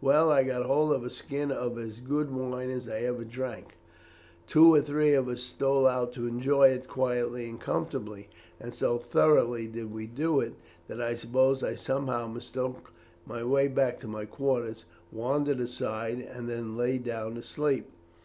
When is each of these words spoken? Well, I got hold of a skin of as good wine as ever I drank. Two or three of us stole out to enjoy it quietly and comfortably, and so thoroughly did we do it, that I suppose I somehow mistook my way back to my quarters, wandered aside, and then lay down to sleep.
Well, 0.00 0.30
I 0.30 0.44
got 0.44 0.64
hold 0.66 0.92
of 0.92 1.02
a 1.02 1.10
skin 1.10 1.50
of 1.50 1.76
as 1.80 1.98
good 1.98 2.30
wine 2.30 2.70
as 2.70 2.86
ever 2.86 3.22
I 3.22 3.24
drank. 3.24 3.74
Two 4.46 4.72
or 4.72 4.80
three 4.80 5.14
of 5.14 5.26
us 5.28 5.42
stole 5.42 5.88
out 5.88 6.12
to 6.12 6.28
enjoy 6.28 6.68
it 6.68 6.86
quietly 6.86 7.48
and 7.48 7.60
comfortably, 7.60 8.28
and 8.60 8.72
so 8.72 8.98
thoroughly 8.98 9.66
did 9.66 9.90
we 9.92 10.06
do 10.06 10.38
it, 10.38 10.54
that 10.86 11.00
I 11.00 11.16
suppose 11.16 11.64
I 11.64 11.74
somehow 11.74 12.28
mistook 12.28 12.92
my 13.26 13.42
way 13.42 13.66
back 13.66 13.98
to 14.02 14.06
my 14.06 14.26
quarters, 14.26 14.84
wandered 15.10 15.58
aside, 15.58 16.20
and 16.20 16.48
then 16.48 16.76
lay 16.76 16.98
down 16.98 17.34
to 17.34 17.42
sleep. 17.42 17.90